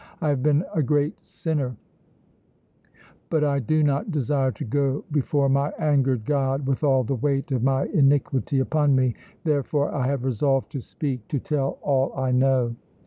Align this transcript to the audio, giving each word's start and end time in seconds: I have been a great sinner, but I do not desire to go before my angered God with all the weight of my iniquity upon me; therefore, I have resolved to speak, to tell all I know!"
I 0.19 0.29
have 0.29 0.41
been 0.41 0.65
a 0.73 0.81
great 0.81 1.13
sinner, 1.23 1.75
but 3.29 3.43
I 3.43 3.59
do 3.59 3.83
not 3.83 4.09
desire 4.09 4.51
to 4.53 4.65
go 4.65 5.03
before 5.11 5.47
my 5.47 5.69
angered 5.77 6.25
God 6.25 6.65
with 6.65 6.83
all 6.83 7.03
the 7.03 7.13
weight 7.13 7.51
of 7.51 7.61
my 7.61 7.85
iniquity 7.85 8.57
upon 8.57 8.95
me; 8.95 9.13
therefore, 9.43 9.93
I 9.93 10.07
have 10.07 10.23
resolved 10.25 10.71
to 10.71 10.81
speak, 10.81 11.27
to 11.27 11.37
tell 11.37 11.77
all 11.83 12.11
I 12.17 12.31
know!" 12.31 12.75